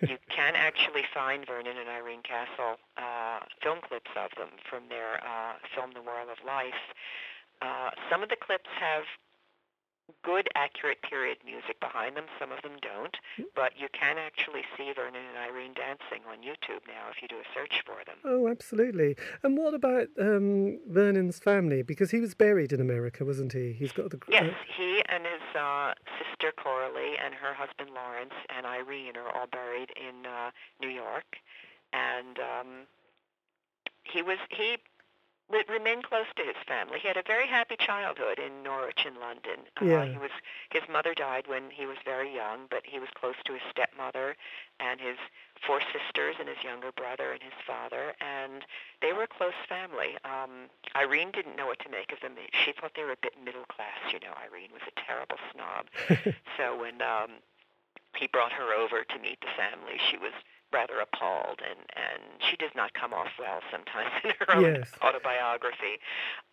you 0.00 0.16
can 0.46 0.54
actually 0.54 1.02
find 1.12 1.44
Vernon 1.44 1.74
and 1.74 1.90
Irene 1.90 2.22
Castle 2.22 2.78
uh, 2.96 3.42
film 3.62 3.82
clips 3.82 4.10
of 4.14 4.30
them 4.38 4.54
from 4.70 4.86
their 4.88 5.18
uh, 5.18 5.58
film 5.74 5.90
The 5.90 6.00
Whirl 6.00 6.30
of 6.30 6.38
Life. 6.46 6.78
Uh, 7.58 7.90
some 8.06 8.22
of 8.22 8.28
the 8.28 8.38
clips 8.38 8.70
have 8.78 9.02
good, 10.22 10.48
accurate 10.54 11.02
period 11.02 11.38
music 11.44 11.78
behind 11.80 12.16
them. 12.16 12.24
Some 12.38 12.52
of 12.52 12.62
them 12.62 12.76
don't, 12.80 13.16
but 13.54 13.72
you 13.78 13.88
can 13.92 14.18
actually 14.18 14.62
see 14.76 14.92
Vernon 14.94 15.22
and 15.28 15.38
Irene 15.38 15.74
dancing 15.74 16.22
on 16.30 16.38
YouTube 16.38 16.86
now 16.86 17.10
if 17.10 17.22
you 17.22 17.28
do 17.28 17.36
a 17.36 17.48
search 17.54 17.82
for 17.84 17.96
them. 18.06 18.16
Oh, 18.24 18.48
absolutely. 18.48 19.16
And 19.42 19.56
what 19.56 19.74
about 19.74 20.08
um, 20.20 20.78
Vernon's 20.88 21.38
family? 21.38 21.82
Because 21.82 22.10
he 22.10 22.20
was 22.20 22.34
buried 22.34 22.72
in 22.72 22.80
America, 22.80 23.24
wasn't 23.24 23.52
he? 23.52 23.72
He's 23.72 23.92
got 23.92 24.10
the 24.10 24.18
yes. 24.28 24.54
He 24.76 25.02
and 25.08 25.24
his 25.24 25.56
uh, 25.58 25.94
sister 26.18 26.52
Coralie 26.56 27.16
and 27.24 27.34
her 27.34 27.54
husband 27.54 27.90
Lawrence 27.94 28.34
and 28.56 28.66
Irene 28.66 29.16
are 29.16 29.30
all 29.36 29.46
buried 29.46 29.90
in 29.96 30.26
uh, 30.26 30.50
New 30.80 30.88
York, 30.88 31.36
and 31.92 32.38
um, 32.38 32.66
he 34.04 34.22
was 34.22 34.38
he 34.50 34.76
remained 35.68 36.04
close 36.04 36.26
to 36.36 36.42
his 36.42 36.56
family. 36.66 36.98
He 37.00 37.08
had 37.08 37.16
a 37.16 37.22
very 37.26 37.46
happy 37.46 37.76
childhood 37.78 38.38
in 38.38 38.62
Norwich 38.62 39.06
in 39.06 39.20
London. 39.20 39.66
Uh, 39.80 39.84
yeah. 39.84 40.04
he 40.04 40.18
was 40.18 40.30
his 40.70 40.82
mother 40.90 41.14
died 41.14 41.46
when 41.46 41.70
he 41.70 41.86
was 41.86 41.96
very 42.04 42.34
young, 42.34 42.66
but 42.70 42.82
he 42.84 42.98
was 42.98 43.08
close 43.14 43.36
to 43.44 43.52
his 43.52 43.62
stepmother 43.70 44.36
and 44.80 45.00
his 45.00 45.16
four 45.66 45.80
sisters 45.92 46.36
and 46.38 46.48
his 46.48 46.58
younger 46.62 46.92
brother 46.92 47.32
and 47.32 47.42
his 47.42 47.56
father, 47.66 48.14
and 48.20 48.64
they 49.00 49.12
were 49.12 49.24
a 49.24 49.28
close 49.28 49.56
family. 49.68 50.18
Um, 50.24 50.68
Irene 50.94 51.30
didn't 51.30 51.56
know 51.56 51.66
what 51.66 51.78
to 51.80 51.88
make 51.88 52.12
of 52.12 52.20
them. 52.20 52.34
She 52.64 52.72
thought 52.72 52.92
they 52.94 53.04
were 53.04 53.16
a 53.16 53.22
bit 53.22 53.34
middle 53.42 53.64
class. 53.64 53.98
You 54.12 54.20
know, 54.20 54.34
Irene 54.36 54.70
was 54.72 54.84
a 54.84 54.94
terrible 55.00 55.38
snob. 55.52 55.86
so 56.56 56.78
when 56.78 57.00
um, 57.00 57.40
he 58.16 58.26
brought 58.26 58.52
her 58.52 58.74
over 58.74 59.04
to 59.04 59.18
meet 59.18 59.40
the 59.40 59.52
family, 59.56 59.98
she 60.10 60.18
was 60.18 60.32
rather 60.72 61.00
appalled, 61.00 61.60
and 61.68 61.80
and 61.94 62.22
she 62.38 62.56
does 62.56 62.72
not 62.74 62.94
come 62.94 63.12
off 63.12 63.30
well 63.38 63.60
sometimes 63.70 64.10
in 64.24 64.32
her 64.40 64.56
own 64.56 64.74
yes. 64.76 64.90
autobiography. 65.02 65.98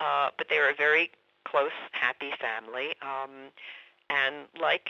Uh, 0.00 0.30
but 0.36 0.48
they 0.48 0.58
were 0.58 0.70
a 0.70 0.74
very 0.74 1.10
close, 1.44 1.76
happy 1.92 2.30
family, 2.40 2.94
um, 3.02 3.50
and 4.10 4.46
like 4.60 4.88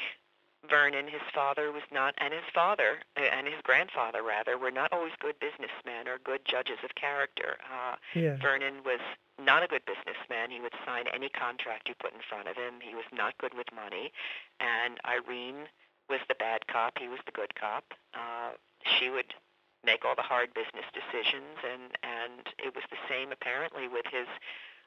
Vernon, 0.68 1.06
his 1.08 1.22
father 1.34 1.72
was 1.72 1.82
not, 1.92 2.14
and 2.18 2.32
his 2.32 2.44
father 2.54 3.00
uh, 3.16 3.20
and 3.20 3.46
his 3.46 3.60
grandfather 3.62 4.22
rather 4.22 4.56
were 4.56 4.70
not 4.70 4.92
always 4.92 5.12
good 5.18 5.38
businessmen 5.40 6.08
or 6.08 6.18
good 6.18 6.40
judges 6.44 6.78
of 6.84 6.94
character. 6.94 7.56
Uh, 7.64 7.96
yeah. 8.14 8.36
Vernon 8.40 8.82
was 8.84 9.00
not 9.38 9.62
a 9.62 9.66
good 9.66 9.82
businessman. 9.84 10.50
He 10.50 10.60
would 10.60 10.74
sign 10.86 11.04
any 11.12 11.28
contract 11.28 11.88
you 11.88 11.94
put 11.98 12.12
in 12.12 12.20
front 12.28 12.48
of 12.48 12.56
him. 12.56 12.80
He 12.80 12.94
was 12.94 13.04
not 13.12 13.36
good 13.38 13.52
with 13.54 13.66
money, 13.74 14.12
and 14.60 14.98
Irene 15.04 15.68
was 16.08 16.20
the 16.28 16.34
bad 16.34 16.66
cop. 16.66 16.98
He 16.98 17.08
was 17.08 17.20
the 17.26 17.32
good 17.32 17.54
cop. 17.54 17.84
Uh, 18.14 18.52
she 18.98 19.10
would 19.10 19.34
make 19.84 20.04
all 20.04 20.14
the 20.14 20.22
hard 20.22 20.54
business 20.54 20.84
decisions, 20.92 21.58
and 21.62 21.96
and 22.02 22.48
it 22.58 22.74
was 22.74 22.84
the 22.90 23.00
same 23.08 23.32
apparently 23.32 23.88
with 23.88 24.06
his 24.10 24.28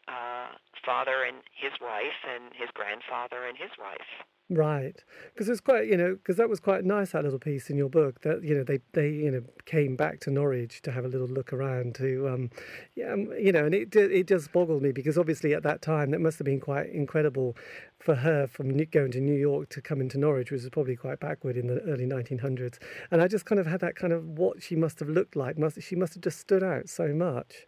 uh, 0.08 0.56
father 0.86 1.24
and 1.24 1.38
his 1.54 1.74
wife, 1.82 2.26
and 2.28 2.54
his 2.54 2.70
grandfather 2.74 3.46
and 3.46 3.58
his 3.58 3.72
wife. 3.80 4.27
Right, 4.50 5.04
because 5.34 5.50
it's 5.50 5.60
quite 5.60 5.88
you 5.88 5.98
know 5.98 6.16
because 6.16 6.38
that 6.38 6.48
was 6.48 6.62
quite 6.62 6.86
nice 6.86 7.12
that 7.12 7.26
little 7.26 7.38
piece 7.38 7.70
in 7.70 7.76
your 7.76 7.90
book 7.90 8.22
that 8.22 8.46
you 8.46 8.56
know 8.56 8.64
they 8.64 8.80
they 8.94 9.10
you 9.10 9.30
know 9.30 9.44
came 9.66 9.98
back 9.98 10.22
to 10.22 10.32
Norwich 10.32 10.82
to 10.84 10.92
have 10.92 11.04
a 11.04 11.10
little 11.10 11.28
look 11.28 11.52
around 11.52 11.96
to 11.96 12.30
um 12.30 12.50
yeah 12.96 13.12
um, 13.12 13.30
you 13.38 13.52
know 13.52 13.66
and 13.66 13.76
it 13.76 13.94
it 13.94 14.26
just 14.26 14.54
boggled 14.54 14.82
me 14.82 14.94
because 14.94 15.18
obviously 15.18 15.54
at 15.54 15.64
that 15.64 15.82
time 15.82 16.12
that 16.12 16.22
must 16.22 16.40
have 16.40 16.46
been 16.46 16.62
quite 16.62 16.90
incredible 16.92 17.58
for 18.00 18.16
her 18.16 18.48
from 18.48 18.78
going 18.86 19.12
to 19.12 19.20
New 19.20 19.36
York 19.36 19.68
to 19.68 19.82
come 19.82 20.00
into 20.00 20.18
Norwich 20.18 20.50
which 20.50 20.62
was 20.62 20.70
probably 20.70 20.96
quite 20.96 21.20
backward 21.20 21.58
in 21.58 21.68
the 21.68 21.82
early 21.82 22.06
1900s 22.06 22.78
and 23.12 23.22
I 23.22 23.28
just 23.28 23.44
kind 23.44 23.60
of 23.60 23.68
had 23.68 23.82
that 23.82 23.98
kind 23.98 24.14
of 24.14 24.24
what 24.24 24.64
she 24.64 24.78
must 24.78 25.00
have 25.00 25.10
looked 25.10 25.36
like 25.36 25.58
must 25.58 25.82
she 25.82 25.98
must 25.98 26.14
have 26.14 26.24
just 26.24 26.40
stood 26.40 26.64
out 26.64 26.88
so 26.88 27.10
much. 27.10 27.68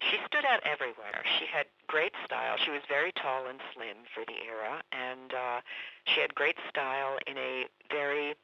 She 0.00 0.17
stood 0.38 0.48
out 0.48 0.60
everywhere. 0.64 1.22
She 1.38 1.46
had 1.46 1.66
great 1.86 2.12
style. 2.24 2.56
She 2.64 2.70
was 2.70 2.82
very 2.88 3.12
tall 3.12 3.46
and 3.46 3.60
slim 3.74 4.06
for 4.14 4.24
the 4.26 4.38
era, 4.46 4.82
and 4.92 5.32
uh, 5.32 5.60
she 6.06 6.20
had 6.20 6.34
great 6.34 6.56
style 6.68 7.18
in 7.26 7.36
a 7.36 7.66
very, 7.90 8.34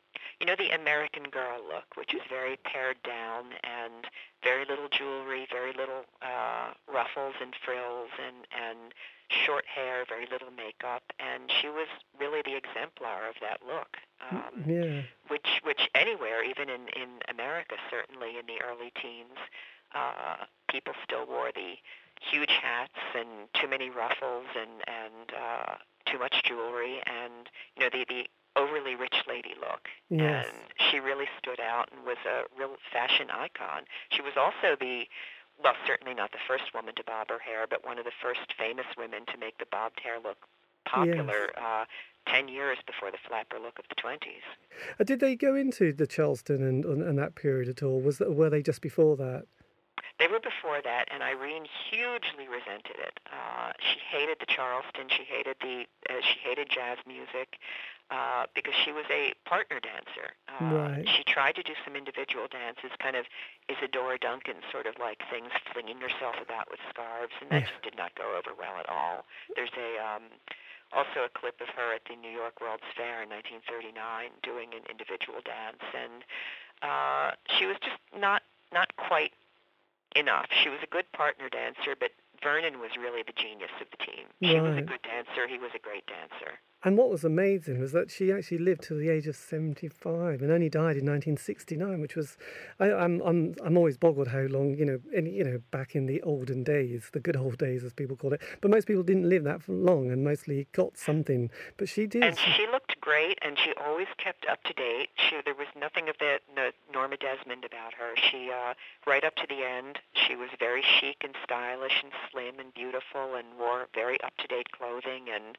you 0.41 0.47
know, 0.47 0.57
the 0.59 0.71
American 0.71 1.25
girl 1.25 1.61
look, 1.63 1.97
which 1.97 2.15
is 2.15 2.23
very 2.29 2.57
pared 2.65 2.97
down 3.03 3.55
and 3.63 4.07
very 4.43 4.65
little 4.69 4.89
jewelry, 4.91 5.47
very 5.51 5.73
little 5.73 6.05
uh, 6.23 6.73
ruffles 6.93 7.35
and 7.41 7.55
frills, 7.65 8.11
and 8.19 8.47
and 8.51 8.95
short 9.47 9.65
hair, 9.67 10.05
very 10.09 10.27
little 10.31 10.51
makeup, 10.51 11.03
and 11.19 11.51
she 11.61 11.69
was 11.69 11.89
really 12.21 12.43
the 12.45 12.57
exemplar 12.57 13.29
of 13.29 13.35
that 13.41 13.61
look. 13.67 13.97
Um, 14.31 14.65
yeah. 14.67 15.01
Which, 15.29 15.61
which 15.65 15.89
anywhere, 15.95 16.45
even 16.45 16.69
in 16.69 16.89
in 16.95 17.21
America, 17.29 17.77
certainly 17.91 18.39
in 18.39 18.47
the 18.47 18.61
early 18.63 18.93
teens, 19.01 19.39
uh, 19.95 20.45
people 20.75 20.95
still 21.05 21.25
wore 21.25 21.53
the 21.55 21.79
huge 22.19 22.51
hats 22.51 22.99
and 23.15 23.47
too 23.55 23.69
many 23.69 23.91
ruffles 23.91 24.51
and 24.59 24.83
and 24.91 25.31
uh, 25.31 25.75
too 26.11 26.19
much 26.19 26.43
jewelry 26.43 26.99
and 27.07 27.49
you 27.77 27.85
know 27.85 27.91
the 27.93 28.05
the 28.09 28.27
overly 28.57 28.95
rich 28.95 29.23
lady 29.29 29.55
look. 29.61 29.87
Yes. 30.11 30.47
And 30.47 30.57
she 30.91 30.99
really 30.99 31.27
stood 31.39 31.61
out 31.61 31.91
and 31.93 32.05
was 32.05 32.19
a 32.27 32.43
real 32.59 32.75
fashion 32.93 33.31
icon. 33.31 33.83
She 34.11 34.23
was 34.23 34.35
also 34.37 34.75
the 34.79 35.05
well, 35.63 35.75
certainly 35.87 36.15
not 36.15 36.33
the 36.33 36.43
first 36.49 36.75
woman 36.75 36.95
to 36.97 37.05
bob 37.05 37.29
her 37.31 37.39
hair, 37.39 37.67
but 37.71 37.87
one 37.87 37.99
of 37.99 38.05
the 38.05 38.17
first 38.21 38.55
famous 38.59 38.87
women 38.99 39.23
to 39.33 39.39
make 39.39 39.59
the 39.59 39.67
bobbed 39.71 40.01
hair 40.03 40.19
look 40.19 40.39
popular 40.85 41.51
yes. 41.55 41.65
uh, 41.65 41.85
10 42.27 42.49
years 42.49 42.79
before 42.87 43.13
the 43.13 43.19
flapper 43.29 43.59
look 43.61 43.79
of 43.79 43.85
the 43.89 43.95
20s. 43.95 44.43
Uh, 44.99 45.05
did 45.05 45.21
they 45.21 45.37
go 45.37 45.55
into 45.55 45.93
the 45.93 46.09
Charleston 46.09 46.63
and, 46.67 46.85
and, 46.85 47.03
and 47.03 47.19
that 47.19 47.37
period 47.37 47.69
at 47.69 47.85
all? 47.85 48.01
Was 48.01 48.19
that, 48.19 48.35
Were 48.35 48.51
they 48.51 48.63
just 48.63 48.83
before 48.83 49.17
that? 49.17 49.45
They 50.19 50.29
were 50.29 50.41
before 50.41 50.81
that, 50.83 51.09
and 51.13 51.23
Irene 51.23 51.67
hugely 51.91 52.47
resented 52.47 52.97
it. 52.99 53.19
Uh, 53.27 53.73
she 53.81 53.99
hated 53.99 54.39
the 54.41 54.47
Charleston. 54.47 55.09
She 55.09 55.25
hated 55.25 55.57
the. 55.61 55.87
Uh, 56.09 56.21
she 56.23 56.39
hated 56.43 56.69
jazz 56.71 56.99
music 57.07 57.59
uh, 58.11 58.47
because 58.55 58.75
she 58.85 58.93
was 58.93 59.05
a 59.11 59.35
partner 59.49 59.81
dancer. 59.81 60.37
Uh, 60.47 60.75
right. 60.95 61.09
She 61.09 61.25
tried 61.25 61.57
to 61.57 61.63
do 61.63 61.73
some 61.85 61.97
individual 61.97 62.47
dances, 62.47 62.93
kind 63.03 63.17
of 63.17 63.27
Isadora 63.69 64.19
Duncan 64.19 64.63
sort 64.71 64.87
of 64.87 64.95
like 65.01 65.19
things, 65.31 65.51
flinging 65.73 65.99
herself 65.99 66.37
about 66.39 66.71
with 66.71 66.81
scarves, 66.91 67.33
and 67.41 67.51
that 67.51 67.67
Yeah. 67.67 67.71
just 67.75 67.83
did 67.83 67.97
not 67.97 68.15
go 68.15 68.37
over 68.39 68.55
well 68.55 68.79
at 68.79 68.89
all. 68.89 69.25
There's 69.57 69.75
a 69.75 69.99
um, 69.99 70.31
also 70.93 71.27
a 71.27 71.33
clip 71.33 71.61
of 71.61 71.69
her 71.75 71.93
at 71.93 72.03
the 72.07 72.15
New 72.15 72.31
York 72.31 72.61
World's 72.61 72.87
Fair 72.95 73.23
in 73.27 73.29
1939 73.35 74.31
doing 74.47 74.71
an 74.79 74.87
individual 74.87 75.43
dance, 75.43 75.83
and 75.91 76.23
uh, 76.87 77.35
she 77.59 77.67
was 77.67 77.77
just 77.83 77.99
not 78.15 78.43
not 78.73 78.95
quite 78.97 79.33
enough. 80.15 80.47
She 80.63 80.69
was 80.69 80.79
a 80.83 80.87
good 80.87 81.11
partner 81.13 81.49
dancer, 81.49 81.97
but 81.99 82.11
Vernon 82.43 82.79
was 82.79 82.91
really 82.99 83.23
the 83.23 83.33
genius 83.33 83.71
of 83.81 83.87
the 83.91 84.05
team. 84.05 84.27
She 84.43 84.61
was 84.61 84.77
a 84.77 84.83
good 84.83 85.03
dancer. 85.03 85.49
He 85.49 85.59
was 85.59 85.71
a 85.75 85.79
great 85.79 86.07
dancer. 86.07 86.61
And 86.85 86.99
what 86.99 87.09
was 87.09 87.25
amazing 87.25 87.81
was 87.81 87.93
that 87.93 88.11
she 88.11 88.31
actually 88.31 88.59
lived 88.59 88.83
to 88.85 88.95
the 88.95 89.09
age 89.09 89.27
of 89.27 89.37
75 89.37 90.43
and 90.43 90.53
only 90.53 90.69
died 90.69 90.99
in 90.99 91.07
1969, 91.07 91.99
which 91.99 92.15
was, 92.15 92.37
I, 92.79 92.93
I'm, 92.93 93.23
I'm, 93.23 93.55
I'm 93.65 93.79
always 93.79 93.97
boggled 93.97 94.29
how 94.29 94.43
long, 94.43 94.75
you 94.75 94.85
know, 94.85 95.01
any, 95.15 95.31
you 95.31 95.45
know, 95.45 95.63
back 95.71 95.97
in 95.97 96.05
the 96.05 96.21
olden 96.21 96.63
days, 96.63 97.09
the 97.15 97.21
good 97.21 97.39
old 97.39 97.57
days, 97.57 97.85
as 97.85 97.95
people 97.95 98.17
call 98.17 98.35
it. 98.35 98.43
But 98.61 98.71
most 98.71 98.87
people 98.87 99.03
didn't 99.03 99.27
live 99.27 99.45
that 99.45 99.67
long 99.67 100.11
and 100.11 100.23
mostly 100.23 100.67
got 100.73 100.99
something. 100.99 101.51
But 101.79 101.89
she 101.89 102.07
did. 102.07 102.23
And 102.23 102.39
she 102.39 102.67
looked 102.71 102.84
great, 103.05 103.39
and 103.43 103.59
she 103.63 103.75
always 103.77 104.09
kept 104.17 104.47
up 104.49 104.65
to 104.65 104.73
date. 104.73 105.11
She 105.17 105.37
there 105.45 105.55
was 105.55 105.69
nothing 105.79 106.09
of 106.09 106.17
the, 106.19 106.41
the 106.57 106.73
Norma 106.91 107.19
Desmond 107.19 107.65
about 107.65 107.93
her. 107.93 108.17
She 108.17 108.51
uh, 108.51 108.73
right 109.07 109.23
up 109.23 109.37
to 109.37 109.47
the 109.47 109.63
end, 109.63 109.99
she 110.15 110.35
was 110.35 110.49
very 110.59 110.83
chic 110.83 111.19
and 111.23 111.35
stylish 111.45 112.03
and 112.03 112.13
slim 112.31 112.59
and 112.59 112.73
beautiful, 112.73 113.35
and 113.37 113.47
wore 113.59 113.89
very 113.95 114.19
up 114.25 114.33
to 114.39 114.47
date 114.49 114.73
clothing. 114.73 115.29
And 115.29 115.59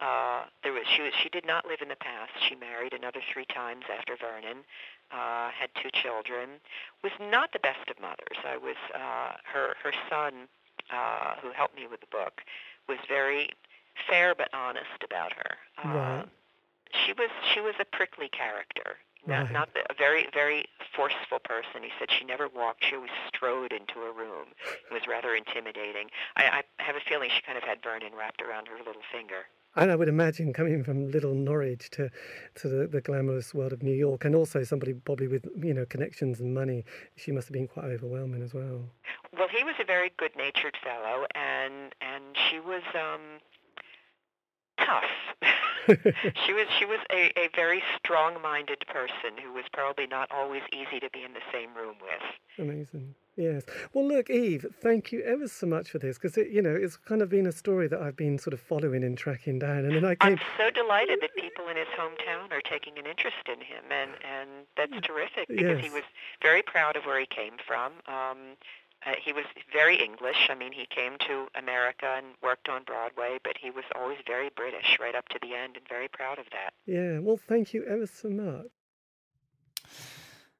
uh, 0.00 0.44
there 0.62 0.72
was 0.72 0.84
she 0.88 1.02
was 1.02 1.12
she 1.22 1.28
did 1.28 1.46
not 1.46 1.66
live 1.68 1.80
in 1.82 1.88
the 1.88 2.00
past. 2.00 2.32
She 2.48 2.54
married 2.54 2.94
another 2.94 3.20
three 3.30 3.46
times 3.46 3.84
after 3.92 4.16
Vernon. 4.16 4.64
Uh, 5.12 5.50
had 5.52 5.70
two 5.80 5.90
children. 5.92 6.58
Was 7.04 7.12
not 7.20 7.52
the 7.52 7.60
best 7.60 7.88
of 7.90 8.00
mothers. 8.00 8.40
I 8.42 8.56
was 8.56 8.80
uh, 8.94 9.36
her 9.52 9.76
her 9.84 9.92
son, 10.08 10.48
uh, 10.90 11.34
who 11.42 11.52
helped 11.52 11.76
me 11.76 11.86
with 11.88 12.00
the 12.00 12.10
book, 12.10 12.40
was 12.88 12.98
very 13.06 13.50
fair 14.08 14.34
but 14.34 14.48
honest 14.54 15.04
about 15.04 15.32
her. 15.34 15.52
Uh, 15.84 15.94
Right. 15.94 16.28
She 17.06 17.12
was 17.12 17.30
she 17.54 17.60
was 17.60 17.74
a 17.80 17.84
prickly 17.84 18.28
character. 18.28 18.98
Not 19.26 19.44
Right. 19.44 19.52
not 19.52 19.74
the, 19.74 19.80
a 19.90 19.94
very 19.96 20.26
very 20.34 20.66
forceful 20.94 21.38
person. 21.38 21.82
He 21.82 21.90
said 21.98 22.08
she 22.10 22.24
never 22.24 22.48
walked; 22.48 22.84
she 22.84 22.96
always 22.96 23.10
strode 23.28 23.72
into 23.72 24.02
a 24.02 24.12
room. 24.12 24.48
It 24.90 24.92
was 24.92 25.02
rather 25.08 25.34
intimidating. 25.34 26.10
I, 26.36 26.62
I 26.78 26.82
have 26.82 26.96
a 26.96 27.00
feeling 27.08 27.30
she 27.34 27.42
kind 27.42 27.56
of 27.58 27.64
had 27.64 27.82
Vernon 27.82 28.12
wrapped 28.16 28.42
around 28.42 28.66
her 28.68 28.78
little 28.78 29.02
finger. 29.12 29.46
And 29.78 29.90
I 29.92 29.96
would 29.96 30.08
imagine 30.08 30.52
coming 30.54 30.82
from 30.82 31.10
little 31.10 31.34
Norwich 31.34 31.90
to 31.90 32.10
to 32.56 32.68
the, 32.68 32.86
the 32.86 33.00
glamorous 33.00 33.52
world 33.54 33.72
of 33.72 33.82
New 33.82 33.94
York, 33.94 34.24
and 34.24 34.34
also 34.34 34.64
somebody 34.64 34.94
probably 34.94 35.28
with 35.28 35.46
you 35.62 35.74
know 35.74 35.86
connections 35.86 36.40
and 36.40 36.54
money, 36.54 36.84
she 37.16 37.30
must 37.30 37.48
have 37.48 37.52
been 37.52 37.68
quite 37.68 37.86
overwhelming 37.86 38.42
as 38.42 38.54
well. 38.54 38.90
Well, 39.36 39.48
he 39.48 39.62
was 39.64 39.74
a 39.80 39.84
very 39.84 40.12
good-natured 40.16 40.76
fellow, 40.82 41.26
and 41.34 41.94
and 42.00 42.24
she 42.48 42.58
was 42.58 42.82
um, 42.94 43.20
tough. 44.78 45.04
she 46.46 46.52
was 46.52 46.66
she 46.78 46.84
was 46.84 46.98
a, 47.12 47.32
a 47.38 47.48
very 47.54 47.82
strong-minded 47.98 48.84
person 48.88 49.36
who 49.42 49.52
was 49.52 49.64
probably 49.72 50.06
not 50.06 50.30
always 50.30 50.62
easy 50.72 51.00
to 51.00 51.10
be 51.10 51.22
in 51.22 51.32
the 51.32 51.40
same 51.52 51.74
room 51.74 51.96
with. 52.00 52.22
Amazing. 52.58 53.14
Yes. 53.36 53.64
Well, 53.92 54.08
look, 54.08 54.30
Eve, 54.30 54.64
thank 54.80 55.12
you 55.12 55.20
ever 55.22 55.46
so 55.46 55.66
much 55.66 55.90
for 55.90 55.98
this 55.98 56.16
because 56.16 56.38
it, 56.38 56.48
you 56.48 56.62
know, 56.62 56.74
it's 56.74 56.96
kind 56.96 57.20
of 57.20 57.28
been 57.28 57.46
a 57.46 57.52
story 57.52 57.86
that 57.88 58.00
I've 58.00 58.16
been 58.16 58.38
sort 58.38 58.54
of 58.54 58.60
following 58.60 59.04
and 59.04 59.16
tracking 59.18 59.58
down, 59.58 59.84
and 59.84 59.94
then 59.94 60.06
I 60.06 60.14
came. 60.14 60.32
I'm 60.32 60.38
so 60.56 60.70
delighted 60.70 61.18
that 61.20 61.34
people 61.36 61.68
in 61.68 61.76
his 61.76 61.86
hometown 61.98 62.50
are 62.50 62.62
taking 62.62 62.98
an 62.98 63.04
interest 63.06 63.36
in 63.46 63.60
him, 63.60 63.84
and 63.90 64.12
and 64.24 64.50
that's 64.76 65.06
terrific 65.06 65.48
because 65.48 65.76
Yes. 65.80 65.84
he 65.84 65.90
was 65.90 66.02
very 66.42 66.62
proud 66.62 66.96
of 66.96 67.04
where 67.04 67.20
he 67.20 67.26
came 67.26 67.54
from. 67.66 67.92
Um, 68.08 68.38
uh, 69.06 69.12
he 69.24 69.32
was 69.32 69.44
very 69.72 69.96
English. 70.02 70.48
I 70.48 70.54
mean, 70.54 70.72
he 70.72 70.86
came 70.86 71.12
to 71.28 71.46
America 71.54 72.14
and 72.16 72.26
worked 72.42 72.68
on 72.68 72.82
Broadway, 72.84 73.38
but 73.44 73.56
he 73.60 73.70
was 73.70 73.84
always 73.94 74.18
very 74.26 74.50
British 74.56 74.98
right 75.00 75.14
up 75.14 75.28
to 75.28 75.38
the 75.40 75.54
end, 75.54 75.76
and 75.76 75.88
very 75.88 76.08
proud 76.08 76.38
of 76.38 76.46
that. 76.50 76.72
Yeah. 76.86 77.20
Well, 77.20 77.36
thank 77.36 77.72
you 77.72 77.84
ever 77.84 78.06
so 78.06 78.28
much. 78.28 78.66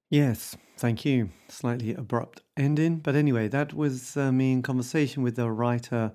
Yes, 0.08 0.56
thank 0.78 1.04
you. 1.04 1.30
Slightly 1.48 1.92
abrupt 1.92 2.42
ending, 2.56 2.98
but 2.98 3.16
anyway, 3.16 3.48
that 3.48 3.74
was 3.74 4.16
uh, 4.16 4.30
me 4.30 4.52
in 4.52 4.62
conversation 4.62 5.24
with 5.24 5.34
the 5.34 5.50
writer, 5.50 6.12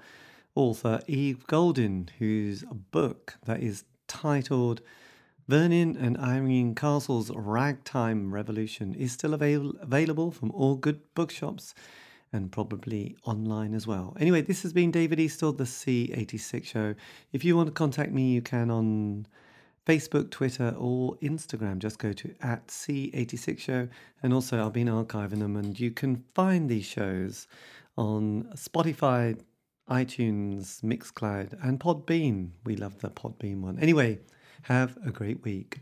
author 0.55 1.01
Eve 1.07 1.45
Golden, 1.47 2.09
whose 2.17 2.63
book 2.63 3.37
that 3.45 3.59
is 3.59 3.83
titled 4.07 4.81
Vernon 5.49 5.97
and 5.97 6.17
Irene 6.17 6.75
Castle's 6.75 7.29
Ragtime 7.35 8.33
Revolution 8.33 8.95
is 8.95 9.11
still 9.11 9.33
avail- 9.33 9.73
available 9.81 10.31
from 10.31 10.51
all 10.51 10.75
good 10.75 11.01
bookshops 11.13 11.73
and 12.33 12.51
probably 12.51 13.15
online 13.25 13.73
as 13.73 13.85
well. 13.85 14.15
Anyway, 14.19 14.41
this 14.41 14.63
has 14.63 14.73
been 14.73 14.91
David 14.91 15.19
Eastaugh, 15.19 15.57
the 15.57 15.65
C86 15.65 16.65
Show. 16.65 16.95
If 17.33 17.43
you 17.43 17.57
want 17.57 17.67
to 17.67 17.73
contact 17.73 18.11
me, 18.11 18.31
you 18.31 18.41
can 18.41 18.71
on 18.71 19.27
Facebook, 19.85 20.29
Twitter, 20.29 20.73
or 20.77 21.15
Instagram. 21.17 21.79
Just 21.79 21.99
go 21.99 22.13
to 22.13 22.33
at 22.41 22.67
C86 22.67 23.59
Show. 23.59 23.87
And 24.23 24.33
also, 24.33 24.65
I've 24.65 24.73
been 24.73 24.87
archiving 24.87 25.39
them, 25.39 25.57
and 25.57 25.77
you 25.79 25.91
can 25.91 26.23
find 26.33 26.69
these 26.69 26.85
shows 26.85 27.47
on 27.97 28.49
Spotify, 28.55 29.39
iTunes, 29.89 30.81
Mixcloud, 30.81 31.57
and 31.63 31.79
Podbean. 31.79 32.51
We 32.63 32.75
love 32.77 32.99
the 32.99 33.09
Podbean 33.09 33.61
one. 33.61 33.77
Anyway, 33.79 34.19
have 34.63 34.97
a 35.05 35.11
great 35.11 35.43
week. 35.43 35.81